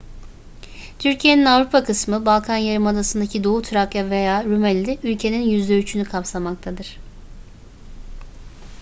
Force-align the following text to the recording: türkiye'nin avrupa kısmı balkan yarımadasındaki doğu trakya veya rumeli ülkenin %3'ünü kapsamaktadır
türkiye'nin 0.99 1.45
avrupa 1.45 1.83
kısmı 1.83 2.25
balkan 2.25 2.55
yarımadasındaki 2.55 3.43
doğu 3.43 3.61
trakya 3.61 4.09
veya 4.09 4.43
rumeli 4.45 4.99
ülkenin 5.03 5.43
%3'ünü 5.65 6.03
kapsamaktadır 6.05 6.97